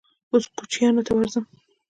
_اوس 0.31 0.43
کوچيانو 0.57 1.05
ته 1.07 1.11
ورځم. 1.15 1.45